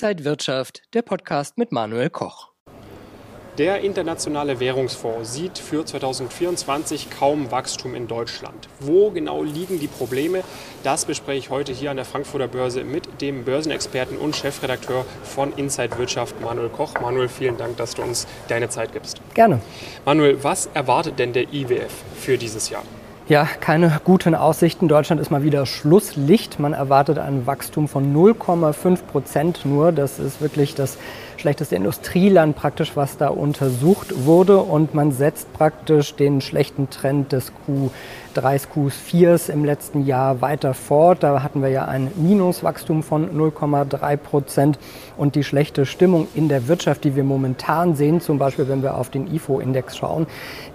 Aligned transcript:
Inside 0.00 0.24
Wirtschaft, 0.24 0.82
der 0.94 1.02
Podcast 1.02 1.58
mit 1.58 1.72
Manuel 1.72 2.08
Koch. 2.08 2.52
Der 3.58 3.80
Internationale 3.80 4.60
Währungsfonds 4.60 5.34
sieht 5.34 5.58
für 5.58 5.84
2024 5.84 7.10
kaum 7.10 7.50
Wachstum 7.50 7.96
in 7.96 8.06
Deutschland. 8.06 8.68
Wo 8.78 9.10
genau 9.10 9.42
liegen 9.42 9.80
die 9.80 9.88
Probleme? 9.88 10.44
Das 10.84 11.04
bespreche 11.04 11.38
ich 11.40 11.50
heute 11.50 11.72
hier 11.72 11.90
an 11.90 11.96
der 11.96 12.04
Frankfurter 12.04 12.46
Börse 12.46 12.84
mit 12.84 13.20
dem 13.20 13.44
Börsenexperten 13.44 14.16
und 14.16 14.36
Chefredakteur 14.36 15.04
von 15.24 15.52
Inside 15.54 15.98
Wirtschaft, 15.98 16.40
Manuel 16.40 16.68
Koch. 16.68 16.94
Manuel, 17.00 17.28
vielen 17.28 17.56
Dank, 17.56 17.76
dass 17.78 17.94
du 17.94 18.02
uns 18.02 18.28
deine 18.46 18.68
Zeit 18.68 18.92
gibst. 18.92 19.20
Gerne. 19.34 19.60
Manuel, 20.04 20.44
was 20.44 20.66
erwartet 20.74 21.18
denn 21.18 21.32
der 21.32 21.52
IWF 21.52 22.04
für 22.20 22.38
dieses 22.38 22.70
Jahr? 22.70 22.84
Ja, 23.28 23.46
keine 23.60 24.00
guten 24.04 24.34
Aussichten. 24.34 24.88
Deutschland 24.88 25.20
ist 25.20 25.30
mal 25.30 25.42
wieder 25.42 25.66
Schlusslicht. 25.66 26.58
Man 26.58 26.72
erwartet 26.72 27.18
ein 27.18 27.46
Wachstum 27.46 27.86
von 27.86 28.14
0,5 28.16 29.02
Prozent 29.02 29.66
nur. 29.66 29.92
Das 29.92 30.18
ist 30.18 30.40
wirklich 30.40 30.74
das 30.74 30.96
schlechteste 31.38 31.76
Industrieland 31.76 32.56
praktisch, 32.56 32.92
was 32.96 33.16
da 33.16 33.28
untersucht 33.28 34.26
wurde. 34.26 34.58
Und 34.58 34.94
man 34.94 35.12
setzt 35.12 35.52
praktisch 35.52 36.14
den 36.14 36.40
schlechten 36.40 36.90
Trend 36.90 37.32
des 37.32 37.52
Q 37.66 37.90
3 38.34 38.56
Q4s 38.56 39.50
im 39.50 39.64
letzten 39.64 40.06
Jahr 40.06 40.40
weiter 40.40 40.72
fort. 40.72 41.22
Da 41.22 41.42
hatten 41.42 41.60
wir 41.60 41.70
ja 41.70 41.86
ein 41.86 42.10
Minuswachstum 42.14 43.02
von 43.02 43.36
0,3 43.36 44.16
Prozent 44.16 44.78
und 45.16 45.34
die 45.34 45.42
schlechte 45.42 45.86
Stimmung 45.86 46.28
in 46.34 46.48
der 46.48 46.68
Wirtschaft, 46.68 47.02
die 47.02 47.16
wir 47.16 47.24
momentan 47.24 47.96
sehen, 47.96 48.20
zum 48.20 48.38
Beispiel 48.38 48.68
wenn 48.68 48.82
wir 48.82 48.96
auf 48.96 49.10
den 49.10 49.26
IFO-Index 49.34 49.96
schauen, 49.96 50.26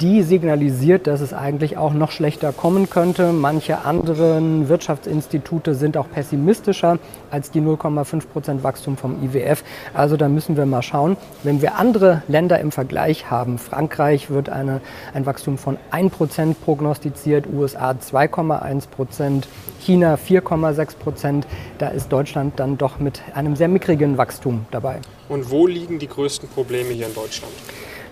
die 0.00 0.22
signalisiert, 0.22 1.06
dass 1.06 1.20
es 1.20 1.32
eigentlich 1.32 1.76
auch 1.76 1.92
noch 1.92 2.10
schlechter 2.10 2.52
kommen 2.52 2.90
könnte. 2.90 3.32
Manche 3.32 3.84
anderen 3.84 4.68
Wirtschaftsinstitute 4.68 5.74
sind 5.74 5.96
auch 5.96 6.10
pessimistischer 6.10 6.98
als 7.30 7.52
die 7.52 7.60
0,5 7.60 8.26
Prozent 8.26 8.64
Wachstum 8.64 8.96
vom 8.96 9.22
IWF. 9.22 9.62
Also 9.92 10.16
da 10.16 10.28
müssen 10.28 10.43
wir 10.48 10.66
mal 10.66 10.82
schauen. 10.82 11.16
Wenn 11.42 11.62
wir 11.62 11.76
andere 11.76 12.22
Länder 12.28 12.60
im 12.60 12.70
Vergleich 12.70 13.30
haben, 13.30 13.58
Frankreich 13.58 14.30
wird 14.30 14.48
eine, 14.48 14.80
ein 15.14 15.26
Wachstum 15.26 15.58
von 15.58 15.78
1 15.90 16.12
Prozent 16.12 16.62
prognostiziert, 16.62 17.46
USA 17.52 17.92
2,1 17.92 18.88
Prozent, 18.88 19.48
China 19.80 20.16
4,6 20.16 20.96
Prozent. 20.96 21.46
Da 21.78 21.88
ist 21.88 22.12
Deutschland 22.12 22.60
dann 22.60 22.76
doch 22.76 22.98
mit 22.98 23.22
einem 23.34 23.56
sehr 23.56 23.68
mickrigen 23.68 24.18
Wachstum 24.18 24.66
dabei. 24.70 25.00
Und 25.28 25.50
wo 25.50 25.66
liegen 25.66 25.98
die 25.98 26.08
größten 26.08 26.48
Probleme 26.50 26.90
hier 26.90 27.06
in 27.06 27.14
Deutschland? 27.14 27.52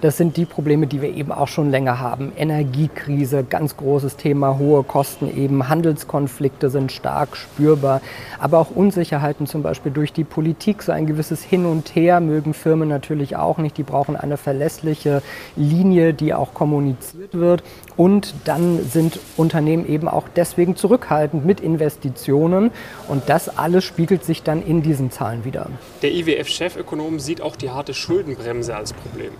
Das 0.00 0.16
sind 0.16 0.36
die 0.36 0.44
Probleme, 0.44 0.86
die 0.86 1.02
wir 1.02 1.12
eben 1.12 1.32
auch 1.32 1.48
schon 1.48 1.72
länger 1.72 1.98
haben. 1.98 2.30
Energiekrise, 2.36 3.42
ganz 3.42 3.76
großes 3.76 4.16
Thema, 4.16 4.56
hohe 4.56 4.84
Kosten 4.84 5.28
eben, 5.36 5.68
Handelskonflikte 5.68 6.70
sind 6.70 6.92
stark 6.92 7.36
spürbar, 7.36 8.00
aber 8.38 8.58
auch 8.60 8.70
Unsicherheiten 8.70 9.48
zum 9.48 9.64
Beispiel 9.64 9.90
durch 9.90 10.12
die 10.12 10.22
Politik, 10.22 10.84
so 10.84 10.92
ein 10.92 11.06
gewisses 11.06 11.42
Hin 11.42 11.66
und 11.66 11.96
Her 11.96 12.20
mögen 12.20 12.54
Firmen 12.54 12.88
natürlich 12.88 13.34
auch 13.34 13.58
nicht. 13.58 13.76
Die 13.76 13.82
brauchen 13.82 14.14
eine 14.14 14.36
verlässliche 14.36 15.20
Linie, 15.56 16.14
die 16.14 16.32
auch 16.32 16.54
kommuniziert 16.54 17.34
wird. 17.34 17.64
Und 17.96 18.34
dann 18.44 18.84
sind 18.88 19.18
Unternehmen 19.36 19.84
eben 19.88 20.06
auch 20.06 20.28
deswegen 20.36 20.76
zurückhaltend 20.76 21.44
mit 21.44 21.60
Investitionen. 21.60 22.70
Und 23.08 23.28
das 23.28 23.58
alles 23.58 23.82
spiegelt 23.84 24.24
sich 24.24 24.44
dann 24.44 24.64
in 24.64 24.82
diesen 24.82 25.10
Zahlen 25.10 25.44
wieder. 25.44 25.66
Der 26.02 26.12
IWF-Chefökonom 26.12 27.18
sieht 27.18 27.40
auch 27.40 27.56
die 27.56 27.70
harte 27.70 27.94
Schuldenbremse 27.94 28.76
als 28.76 28.92
Problem. 28.92 29.32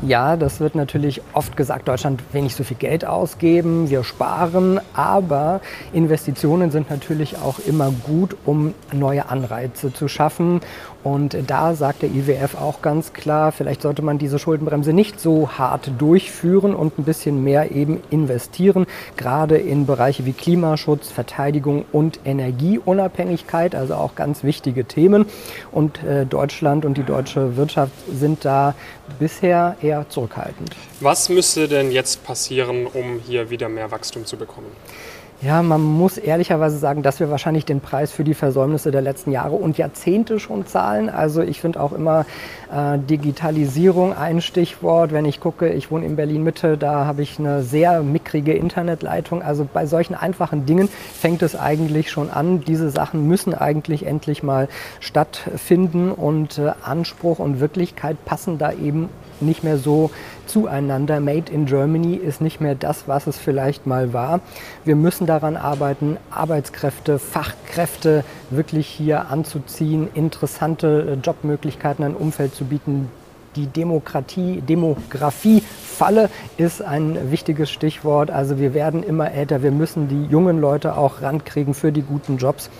Ja, 0.00 0.36
das 0.36 0.58
wird 0.58 0.74
natürlich 0.74 1.20
oft 1.32 1.56
gesagt, 1.56 1.86
Deutschland 1.86 2.22
will 2.32 2.42
nicht 2.42 2.56
so 2.56 2.64
viel 2.64 2.76
Geld 2.76 3.04
ausgeben, 3.04 3.90
wir 3.90 4.02
sparen, 4.02 4.80
aber 4.94 5.60
Investitionen 5.92 6.70
sind 6.70 6.90
natürlich 6.90 7.36
auch 7.36 7.58
immer 7.60 7.92
gut, 8.06 8.36
um 8.44 8.74
neue 8.92 9.28
Anreize 9.28 9.92
zu 9.92 10.08
schaffen. 10.08 10.60
Und 11.04 11.36
da 11.48 11.74
sagt 11.74 12.02
der 12.02 12.10
IWF 12.10 12.54
auch 12.54 12.80
ganz 12.80 13.12
klar, 13.12 13.50
vielleicht 13.50 13.82
sollte 13.82 14.02
man 14.02 14.18
diese 14.18 14.38
Schuldenbremse 14.38 14.92
nicht 14.92 15.20
so 15.20 15.50
hart 15.58 15.90
durchführen 15.98 16.74
und 16.74 16.98
ein 16.98 17.02
bisschen 17.02 17.42
mehr 17.42 17.72
eben 17.72 18.00
investieren, 18.10 18.86
gerade 19.16 19.56
in 19.56 19.84
Bereiche 19.86 20.24
wie 20.26 20.32
Klimaschutz, 20.32 21.10
Verteidigung 21.10 21.84
und 21.90 22.20
Energieunabhängigkeit, 22.24 23.74
also 23.74 23.94
auch 23.94 24.14
ganz 24.14 24.44
wichtige 24.44 24.84
Themen. 24.84 25.26
Und 25.72 26.02
äh, 26.04 26.24
Deutschland 26.24 26.84
und 26.84 26.96
die 26.96 27.02
deutsche 27.02 27.56
Wirtschaft 27.56 27.92
sind 28.12 28.44
da 28.44 28.74
bisher 29.18 29.76
eher 29.82 30.08
zurückhaltend. 30.08 30.74
Was 31.00 31.28
müsste 31.28 31.68
denn 31.68 31.90
jetzt 31.90 32.24
passieren, 32.24 32.86
um 32.86 33.20
hier 33.26 33.50
wieder 33.50 33.68
mehr 33.68 33.90
Wachstum 33.90 34.24
zu 34.26 34.36
bekommen? 34.36 34.68
Ja, 35.42 35.60
man 35.60 35.80
muss 35.80 36.18
ehrlicherweise 36.18 36.78
sagen, 36.78 37.02
dass 37.02 37.18
wir 37.18 37.28
wahrscheinlich 37.28 37.64
den 37.64 37.80
Preis 37.80 38.12
für 38.12 38.22
die 38.22 38.32
Versäumnisse 38.32 38.92
der 38.92 39.02
letzten 39.02 39.32
Jahre 39.32 39.56
und 39.56 39.76
Jahrzehnte 39.76 40.38
schon 40.38 40.66
zahlen. 40.66 41.08
Also 41.08 41.42
ich 41.42 41.60
finde 41.60 41.80
auch 41.80 41.90
immer 41.90 42.26
äh, 42.72 42.96
Digitalisierung 42.96 44.16
ein 44.16 44.40
Stichwort. 44.40 45.10
Wenn 45.10 45.24
ich 45.24 45.40
gucke, 45.40 45.70
ich 45.70 45.90
wohne 45.90 46.06
in 46.06 46.14
Berlin 46.14 46.44
Mitte, 46.44 46.78
da 46.78 47.06
habe 47.06 47.22
ich 47.22 47.40
eine 47.40 47.64
sehr 47.64 48.04
mickrige 48.04 48.52
Internetleitung. 48.52 49.42
Also 49.42 49.66
bei 49.70 49.84
solchen 49.86 50.14
einfachen 50.14 50.64
Dingen 50.64 50.88
fängt 50.88 51.42
es 51.42 51.56
eigentlich 51.56 52.08
schon 52.08 52.30
an. 52.30 52.60
Diese 52.60 52.90
Sachen 52.90 53.26
müssen 53.26 53.52
eigentlich 53.52 54.06
endlich 54.06 54.44
mal 54.44 54.68
stattfinden 55.00 56.12
und 56.12 56.58
äh, 56.58 56.70
Anspruch 56.84 57.40
und 57.40 57.58
Wirklichkeit 57.58 58.24
passen 58.24 58.58
da 58.58 58.70
eben 58.70 59.08
nicht 59.40 59.64
mehr 59.64 59.78
so 59.78 60.10
zueinander. 60.46 61.20
Made 61.20 61.50
in 61.52 61.66
Germany 61.66 62.14
ist 62.14 62.40
nicht 62.40 62.60
mehr 62.60 62.74
das, 62.74 63.08
was 63.08 63.26
es 63.26 63.36
vielleicht 63.36 63.86
mal 63.86 64.12
war. 64.12 64.40
Wir 64.84 64.96
müssen 64.96 65.26
daran 65.26 65.56
arbeiten, 65.56 66.16
Arbeitskräfte, 66.30 67.18
Fachkräfte 67.18 68.24
wirklich 68.50 68.86
hier 68.86 69.30
anzuziehen, 69.30 70.08
interessante 70.14 71.16
äh, 71.16 71.24
Jobmöglichkeiten, 71.24 72.04
ein 72.04 72.14
Umfeld 72.14 72.54
zu 72.54 72.64
bieten, 72.64 73.08
die 73.56 73.66
Demokratie, 73.66 74.62
Demografie-Falle 74.62 76.30
ist 76.56 76.80
ein 76.82 77.30
wichtiges 77.30 77.70
Stichwort. 77.70 78.30
Also 78.30 78.58
wir 78.58 78.72
werden 78.72 79.02
immer 79.02 79.30
älter, 79.30 79.62
wir 79.62 79.72
müssen 79.72 80.08
die 80.08 80.24
jungen 80.24 80.58
Leute 80.60 80.96
auch 80.96 81.20
rankriegen 81.20 81.74
für 81.74 81.92
die 81.92 82.02
guten 82.02 82.38
Jobs 82.38 82.70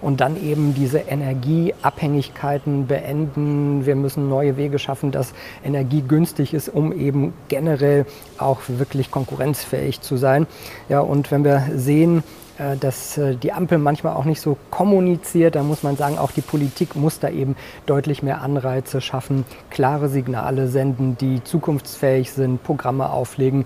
und 0.00 0.20
dann 0.20 0.42
eben 0.42 0.74
diese 0.74 0.98
Energieabhängigkeiten 0.98 2.86
beenden. 2.86 3.86
Wir 3.86 3.96
müssen 3.96 4.28
neue 4.28 4.56
Wege 4.56 4.78
schaffen, 4.78 5.10
dass 5.10 5.34
Energie 5.64 6.02
günstig 6.02 6.54
ist, 6.54 6.68
um 6.68 6.92
eben 6.92 7.32
generell 7.48 8.06
auch 8.38 8.60
wirklich 8.68 9.10
konkurrenzfähig 9.10 10.00
zu 10.00 10.16
sein. 10.16 10.46
Ja, 10.88 11.00
und 11.00 11.30
wenn 11.30 11.44
wir 11.44 11.64
sehen, 11.74 12.22
äh, 12.58 12.76
dass 12.76 13.16
äh, 13.16 13.36
die 13.36 13.52
Ampel 13.52 13.78
manchmal 13.78 14.14
auch 14.14 14.24
nicht 14.24 14.40
so 14.40 14.56
kommuniziert. 14.70 15.54
Da 15.54 15.62
muss 15.62 15.82
man 15.82 15.96
sagen, 15.96 16.18
auch 16.18 16.32
die 16.32 16.40
Politik 16.40 16.96
muss 16.96 17.20
da 17.20 17.28
eben 17.28 17.56
deutlich 17.86 18.22
mehr 18.22 18.42
Anreize 18.42 19.00
schaffen, 19.00 19.44
klare 19.70 20.08
Signale 20.08 20.68
senden, 20.68 21.16
die 21.16 21.42
zukunftsfähig 21.44 22.32
sind, 22.32 22.62
Programme 22.64 23.10
auflegen. 23.10 23.64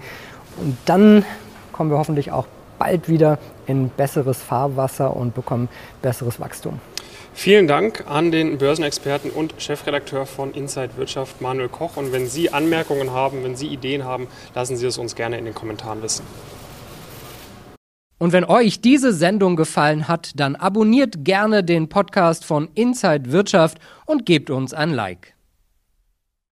Und 0.58 0.76
dann 0.84 1.24
kommen 1.72 1.90
wir 1.90 1.98
hoffentlich 1.98 2.32
auch 2.32 2.46
bald 2.82 3.08
wieder 3.08 3.38
in 3.66 3.90
besseres 3.90 4.42
Fahrwasser 4.42 5.16
und 5.16 5.36
bekommen 5.36 5.68
besseres 6.02 6.40
Wachstum. 6.40 6.80
Vielen 7.32 7.68
Dank 7.68 8.04
an 8.08 8.32
den 8.32 8.58
Börsenexperten 8.58 9.30
und 9.30 9.54
Chefredakteur 9.58 10.26
von 10.26 10.52
Inside 10.52 10.96
Wirtschaft, 10.96 11.40
Manuel 11.40 11.68
Koch. 11.68 11.96
Und 11.96 12.12
wenn 12.12 12.26
Sie 12.26 12.52
Anmerkungen 12.52 13.12
haben, 13.12 13.44
wenn 13.44 13.54
Sie 13.54 13.68
Ideen 13.68 14.04
haben, 14.04 14.26
lassen 14.56 14.76
Sie 14.76 14.86
es 14.86 14.98
uns 14.98 15.14
gerne 15.14 15.38
in 15.38 15.44
den 15.44 15.54
Kommentaren 15.54 16.02
wissen. 16.02 16.26
Und 18.18 18.32
wenn 18.32 18.44
euch 18.44 18.80
diese 18.80 19.12
Sendung 19.12 19.54
gefallen 19.54 20.08
hat, 20.08 20.32
dann 20.34 20.56
abonniert 20.56 21.24
gerne 21.24 21.62
den 21.62 21.88
Podcast 21.88 22.44
von 22.44 22.68
Inside 22.74 23.30
Wirtschaft 23.30 23.78
und 24.06 24.26
gebt 24.26 24.50
uns 24.50 24.74
ein 24.74 24.90
Like. 24.90 25.31